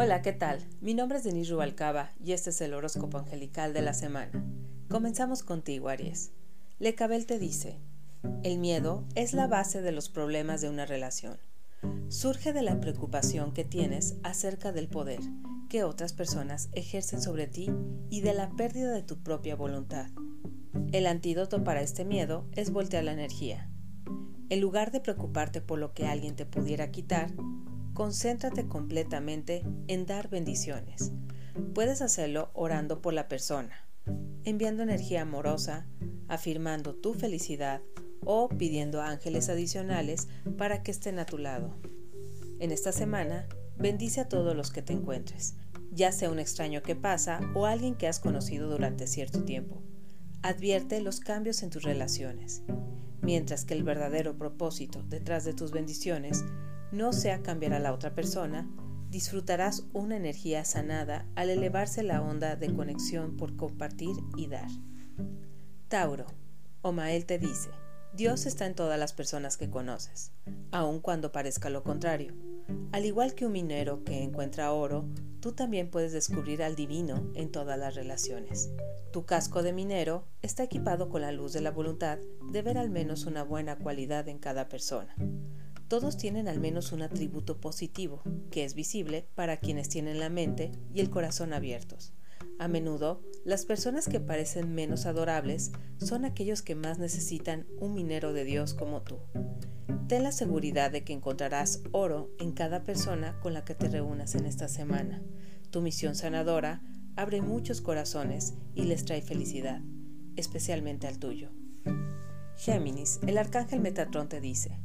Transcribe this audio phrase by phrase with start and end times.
[0.00, 0.64] Hola, ¿qué tal?
[0.80, 4.44] Mi nombre es Denise Rubalcaba y este es el horóscopo angelical de la semana.
[4.88, 6.30] Comenzamos contigo, Aries.
[6.78, 7.80] Lecabel te dice,
[8.44, 11.38] el miedo es la base de los problemas de una relación.
[12.06, 15.18] Surge de la preocupación que tienes acerca del poder
[15.68, 17.68] que otras personas ejercen sobre ti
[18.08, 20.06] y de la pérdida de tu propia voluntad.
[20.92, 23.68] El antídoto para este miedo es voltear la energía.
[24.48, 27.34] En lugar de preocuparte por lo que alguien te pudiera quitar,
[27.98, 31.10] concéntrate completamente en dar bendiciones.
[31.74, 33.88] Puedes hacerlo orando por la persona,
[34.44, 35.88] enviando energía amorosa,
[36.28, 37.82] afirmando tu felicidad
[38.24, 41.76] o pidiendo ángeles adicionales para que estén a tu lado.
[42.60, 45.56] En esta semana, bendice a todos los que te encuentres,
[45.90, 49.82] ya sea un extraño que pasa o alguien que has conocido durante cierto tiempo.
[50.42, 52.62] Advierte los cambios en tus relaciones,
[53.22, 56.44] mientras que el verdadero propósito detrás de tus bendiciones
[56.92, 58.68] no sea cambiar a la otra persona,
[59.10, 64.70] disfrutarás una energía sanada al elevarse la onda de conexión por compartir y dar.
[65.88, 66.26] Tauro,
[66.82, 67.70] Omael te dice,
[68.14, 70.32] Dios está en todas las personas que conoces,
[70.70, 72.34] aun cuando parezca lo contrario.
[72.92, 75.08] Al igual que un minero que encuentra oro,
[75.40, 78.70] tú también puedes descubrir al divino en todas las relaciones.
[79.12, 82.18] Tu casco de minero está equipado con la luz de la voluntad
[82.50, 85.14] de ver al menos una buena cualidad en cada persona.
[85.88, 90.70] Todos tienen al menos un atributo positivo, que es visible para quienes tienen la mente
[90.92, 92.12] y el corazón abiertos.
[92.58, 98.34] A menudo, las personas que parecen menos adorables son aquellos que más necesitan un minero
[98.34, 99.16] de Dios como tú.
[100.08, 104.34] Ten la seguridad de que encontrarás oro en cada persona con la que te reúnas
[104.34, 105.22] en esta semana.
[105.70, 106.82] Tu misión sanadora
[107.16, 109.80] abre muchos corazones y les trae felicidad,
[110.36, 111.50] especialmente al tuyo.
[112.56, 114.80] Géminis, el arcángel Metatrón te dice,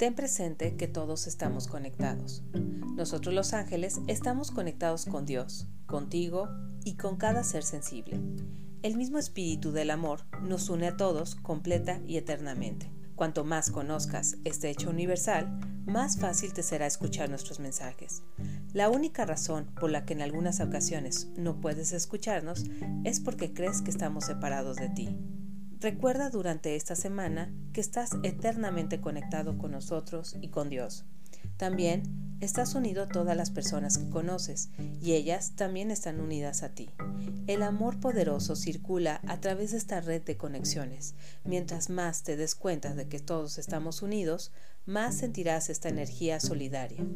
[0.00, 2.42] Ten presente que todos estamos conectados.
[2.94, 6.48] Nosotros los ángeles estamos conectados con Dios, contigo
[6.86, 8.18] y con cada ser sensible.
[8.82, 12.90] El mismo espíritu del amor nos une a todos completa y eternamente.
[13.14, 18.22] Cuanto más conozcas este hecho universal, más fácil te será escuchar nuestros mensajes.
[18.72, 22.64] La única razón por la que en algunas ocasiones no puedes escucharnos
[23.04, 25.18] es porque crees que estamos separados de ti.
[25.80, 31.06] Recuerda durante esta semana que estás eternamente conectado con nosotros y con Dios.
[31.56, 34.68] También estás unido a todas las personas que conoces
[35.00, 36.90] y ellas también están unidas a ti.
[37.46, 41.14] El amor poderoso circula a través de esta red de conexiones.
[41.44, 44.52] Mientras más te des cuenta de que todos estamos unidos,
[44.84, 47.06] más sentirás esta energía solidaria.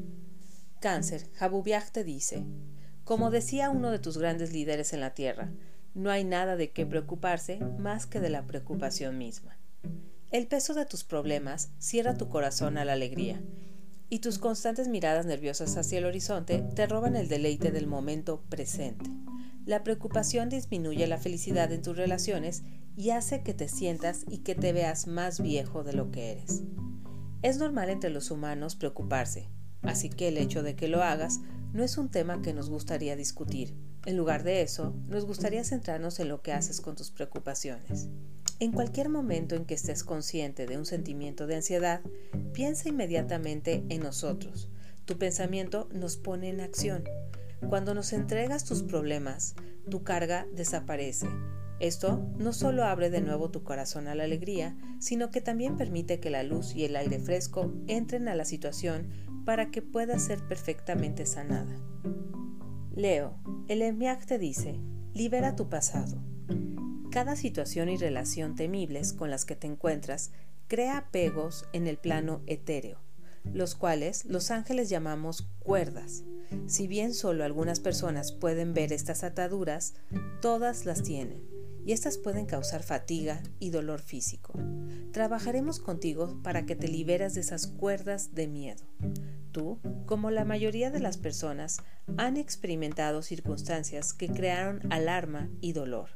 [0.80, 2.46] Cáncer, Jabubiach te dice,
[3.04, 5.50] como decía uno de tus grandes líderes en la Tierra,
[5.94, 9.56] no hay nada de qué preocuparse más que de la preocupación misma.
[10.30, 13.40] El peso de tus problemas cierra tu corazón a la alegría,
[14.10, 19.10] y tus constantes miradas nerviosas hacia el horizonte te roban el deleite del momento presente.
[19.64, 22.64] La preocupación disminuye la felicidad en tus relaciones
[22.96, 26.62] y hace que te sientas y que te veas más viejo de lo que eres.
[27.42, 29.48] Es normal entre los humanos preocuparse,
[29.82, 31.40] así que el hecho de que lo hagas
[31.72, 33.74] no es un tema que nos gustaría discutir,
[34.06, 38.08] en lugar de eso, nos gustaría centrarnos en lo que haces con tus preocupaciones.
[38.60, 42.02] En cualquier momento en que estés consciente de un sentimiento de ansiedad,
[42.52, 44.68] piensa inmediatamente en nosotros.
[45.06, 47.04] Tu pensamiento nos pone en acción.
[47.68, 49.54] Cuando nos entregas tus problemas,
[49.90, 51.26] tu carga desaparece.
[51.80, 56.20] Esto no solo abre de nuevo tu corazón a la alegría, sino que también permite
[56.20, 59.08] que la luz y el aire fresco entren a la situación
[59.44, 61.76] para que pueda ser perfectamente sanada.
[62.96, 64.78] Leo, el EMIAC te dice,
[65.14, 66.22] libera tu pasado.
[67.10, 70.30] Cada situación y relación temibles con las que te encuentras
[70.68, 73.00] crea apegos en el plano etéreo,
[73.52, 76.22] los cuales los ángeles llamamos cuerdas.
[76.68, 79.94] Si bien solo algunas personas pueden ver estas ataduras,
[80.40, 81.42] todas las tienen,
[81.84, 84.52] y estas pueden causar fatiga y dolor físico.
[85.10, 88.84] Trabajaremos contigo para que te liberes de esas cuerdas de miedo.
[89.54, 91.78] Tú, como la mayoría de las personas,
[92.16, 96.10] han experimentado circunstancias que crearon alarma y dolor.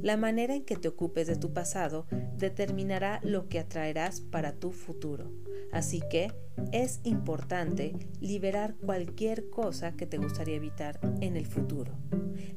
[0.00, 2.06] La manera en que te ocupes de tu pasado
[2.36, 5.32] determinará lo que atraerás para tu futuro.
[5.72, 6.32] Así que
[6.70, 11.98] es importante liberar cualquier cosa que te gustaría evitar en el futuro.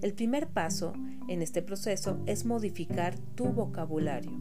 [0.03, 0.93] El primer paso
[1.27, 4.39] en este proceso es modificar tu vocabulario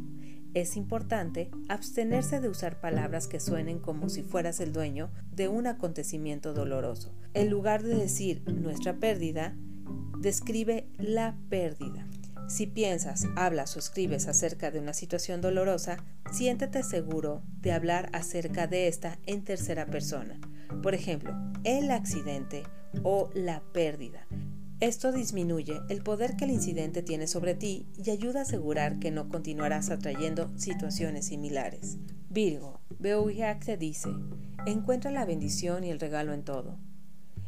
[0.57, 5.67] es importante abstenerse de usar palabras que suenen como si fueras el dueño de un
[5.67, 7.15] acontecimiento doloroso.
[7.35, 9.55] En lugar de decir nuestra pérdida,
[10.19, 12.09] describe la pérdida.
[12.49, 15.99] Si piensas, hablas o escribes acerca de una situación dolorosa,
[16.33, 20.41] siéntete seguro de hablar acerca de esta en tercera persona.
[20.83, 22.63] por ejemplo, el accidente
[23.03, 24.27] o la pérdida.
[24.81, 29.11] Esto disminuye el poder que el incidente tiene sobre ti y ayuda a asegurar que
[29.11, 31.97] no continuarás atrayendo situaciones similares.
[32.29, 34.11] Virgo, Beuhiak te dice,
[34.67, 36.79] encuentra la bendición y el regalo en todo.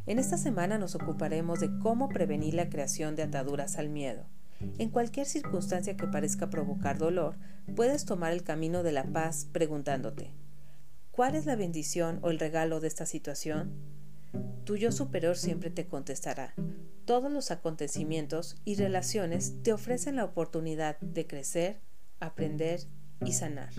[0.06, 4.24] En esta semana nos ocuparemos de cómo prevenir la creación de ataduras al miedo.
[4.78, 7.36] En cualquier circunstancia que parezca provocar dolor,
[7.76, 10.32] puedes tomar el camino de la paz preguntándote,
[11.10, 13.70] ¿cuál es la bendición o el regalo de esta situación?
[14.64, 16.54] Tu yo superior siempre te contestará.
[17.08, 21.80] Todos los acontecimientos y relaciones te ofrecen la oportunidad de crecer,
[22.20, 22.80] aprender
[23.24, 23.70] y sanar.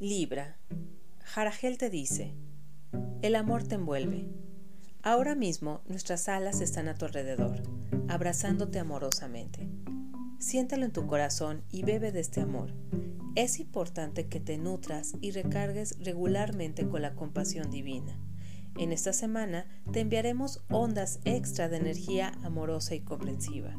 [0.00, 0.58] Libra.
[1.20, 2.34] Jaragel te dice,
[3.22, 4.26] el amor te envuelve.
[5.00, 7.62] Ahora mismo nuestras alas están a tu alrededor,
[8.08, 9.68] abrazándote amorosamente.
[10.40, 12.74] Siéntalo en tu corazón y bebe de este amor.
[13.36, 18.18] Es importante que te nutras y recargues regularmente con la compasión divina.
[18.76, 23.76] En esta semana te enviaremos ondas extra de energía amorosa y comprensiva.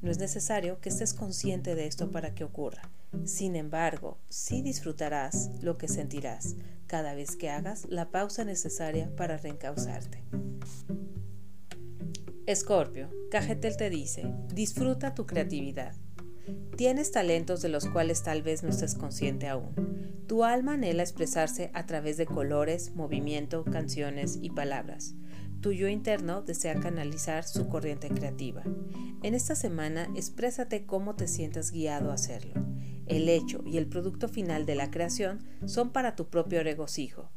[0.00, 2.90] No es necesario que estés consciente de esto para que ocurra.
[3.24, 6.56] Sin embargo, sí disfrutarás lo que sentirás
[6.86, 10.22] cada vez que hagas la pausa necesaria para reencauzarte.
[12.46, 15.94] Escorpio, Cajetel te dice, disfruta tu creatividad.
[16.76, 19.74] Tienes talentos de los cuales tal vez no estés consciente aún.
[20.26, 25.14] Tu alma anhela expresarse a través de colores, movimiento, canciones y palabras.
[25.60, 28.62] Tu yo interno desea canalizar su corriente creativa.
[29.22, 32.54] En esta semana, exprésate cómo te sientas guiado a hacerlo.
[33.06, 37.30] El hecho y el producto final de la creación son para tu propio regocijo.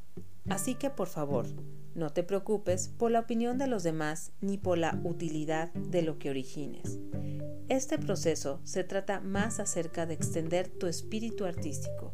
[0.49, 1.47] Así que, por favor,
[1.95, 6.19] no te preocupes por la opinión de los demás ni por la utilidad de lo
[6.19, 6.99] que origines.
[7.71, 12.13] Este proceso se trata más acerca de extender tu espíritu artístico.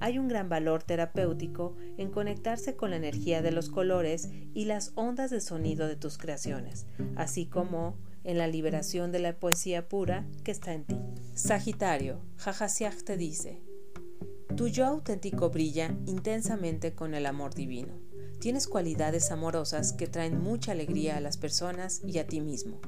[0.00, 4.92] Hay un gran valor terapéutico en conectarse con la energía de los colores y las
[4.96, 10.26] ondas de sonido de tus creaciones, así como en la liberación de la poesía pura
[10.44, 10.98] que está en ti.
[11.32, 13.62] Sagitario, Jajasiach te dice,
[14.56, 18.07] tu yo auténtico brilla intensamente con el amor divino.
[18.40, 22.80] Tienes cualidades amorosas que traen mucha alegría a las personas y a ti mismo.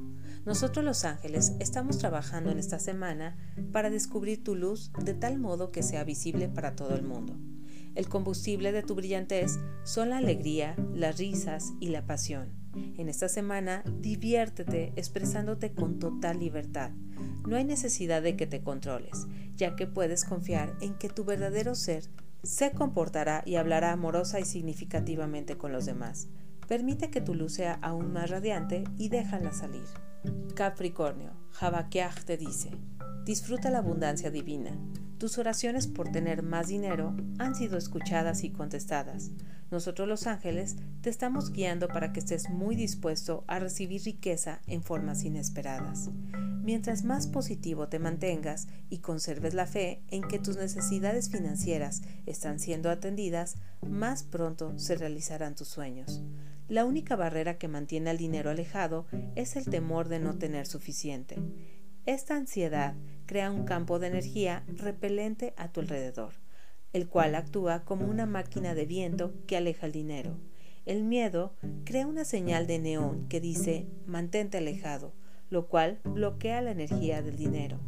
[0.44, 3.37] Nosotros los ángeles estamos trabajando en esta semana
[3.73, 7.37] para descubrir tu luz de tal modo que sea visible para todo el mundo.
[7.97, 12.53] El combustible de tu brillantez son la alegría, las risas y la pasión.
[12.96, 16.93] En esta semana, diviértete expresándote con total libertad.
[17.44, 19.26] No hay necesidad de que te controles,
[19.56, 22.05] ya que puedes confiar en que tu verdadero ser
[22.43, 26.29] se comportará y hablará amorosa y significativamente con los demás.
[26.69, 29.87] Permite que tu luz sea aún más radiante y déjala salir.
[30.55, 32.71] Capricornio, Habakkuk te dice,
[33.25, 34.79] disfruta la abundancia divina.
[35.20, 39.32] Tus oraciones por tener más dinero han sido escuchadas y contestadas.
[39.70, 44.82] Nosotros los ángeles te estamos guiando para que estés muy dispuesto a recibir riqueza en
[44.82, 46.08] formas inesperadas.
[46.62, 52.58] Mientras más positivo te mantengas y conserves la fe en que tus necesidades financieras están
[52.58, 53.56] siendo atendidas,
[53.87, 56.22] más pronto se realizarán tus sueños.
[56.67, 61.37] La única barrera que mantiene al dinero alejado es el temor de no tener suficiente.
[62.06, 62.94] Esta ansiedad
[63.26, 66.32] crea un campo de energía repelente a tu alrededor,
[66.93, 70.39] el cual actúa como una máquina de viento que aleja el dinero.
[70.86, 75.13] El miedo crea una señal de neón que dice mantente alejado,
[75.51, 77.79] lo cual bloquea la energía del dinero.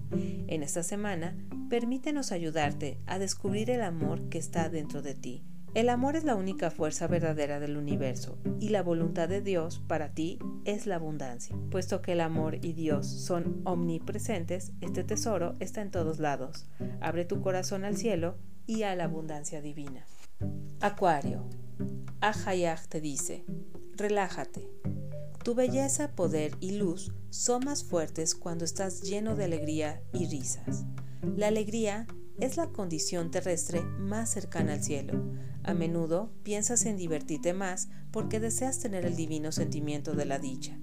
[0.46, 1.37] En esta semana,
[1.70, 5.42] permítenos ayudarte a descubrir el amor que está dentro de ti.
[5.74, 10.12] El amor es la única fuerza verdadera del universo y la voluntad de Dios para
[10.12, 11.56] ti es la abundancia.
[11.70, 16.66] Puesto que el amor y Dios son omnipresentes, este tesoro está en todos lados.
[17.00, 18.36] Abre tu corazón al cielo
[18.66, 20.04] y a la abundancia divina.
[20.80, 21.48] Acuario.
[22.20, 23.46] Ahayach te dice,
[23.96, 24.68] relájate,
[25.42, 30.84] tu belleza, poder y luz son más fuertes cuando estás lleno de alegría y risas.
[31.34, 32.06] La alegría
[32.40, 35.22] es la condición terrestre más cercana al cielo.
[35.62, 40.78] A menudo piensas en divertirte más porque deseas tener el divino sentimiento de la dicha.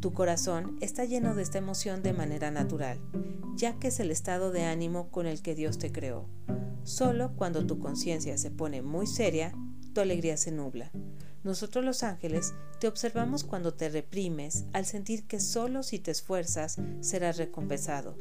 [0.00, 2.98] Tu corazón está lleno de esta emoción de manera natural,
[3.56, 6.26] ya que es el estado de ánimo con el que Dios te creó.
[6.84, 9.52] Solo cuando tu conciencia se pone muy seria,
[9.92, 10.90] tu alegría se nubla.
[11.42, 16.76] Nosotros los ángeles te observamos cuando te reprimes al sentir que solo si te esfuerzas
[17.00, 18.18] serás recompensado.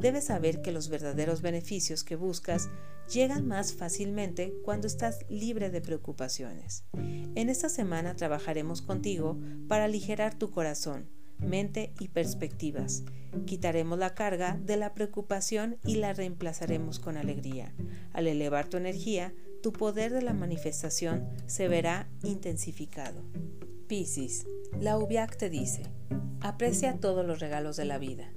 [0.00, 2.70] Debes saber que los verdaderos beneficios que buscas
[3.12, 6.84] llegan más fácilmente cuando estás libre de preocupaciones.
[6.94, 9.38] En esta semana trabajaremos contigo
[9.68, 13.04] para aligerar tu corazón, mente y perspectivas.
[13.46, 17.74] Quitaremos la carga de la preocupación y la reemplazaremos con alegría.
[18.12, 23.22] Al elevar tu energía, tu poder de la manifestación se verá intensificado.
[23.86, 24.46] Piscis,
[24.78, 25.82] la Ubiac te dice,
[26.40, 28.32] aprecia todos los regalos de la vida.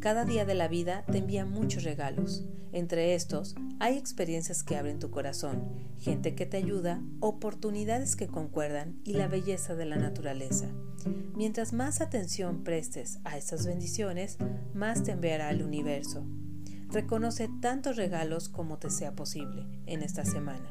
[0.00, 2.44] Cada día de la vida te envía muchos regalos.
[2.72, 5.64] Entre estos hay experiencias que abren tu corazón,
[5.98, 10.66] gente que te ayuda, oportunidades que concuerdan y la belleza de la naturaleza.
[11.34, 14.36] Mientras más atención prestes a estas bendiciones,
[14.74, 16.24] más te enviará el universo.
[16.90, 20.70] Reconoce tantos regalos como te sea posible en esta semana.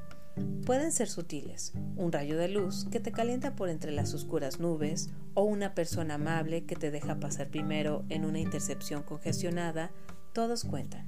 [0.65, 5.09] Pueden ser sutiles, un rayo de luz que te calienta por entre las oscuras nubes
[5.33, 9.91] o una persona amable que te deja pasar primero en una intercepción congestionada,
[10.33, 11.07] todos cuentan.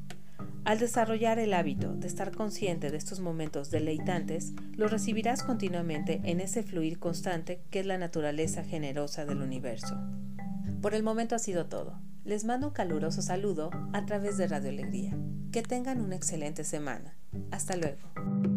[0.64, 6.42] Al desarrollar el hábito de estar consciente de estos momentos deleitantes, los recibirás continuamente en
[6.42, 9.98] ese fluir constante que es la naturaleza generosa del universo.
[10.82, 12.00] Por el momento ha sido todo.
[12.26, 15.18] Les mando un caluroso saludo a través de Radio Alegría.
[15.52, 17.16] Que tengan una excelente semana.
[17.50, 18.57] Hasta luego.